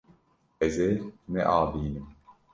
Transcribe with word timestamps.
Ez 0.65 0.75
ê 0.89 0.91
neavînim. 1.31 2.07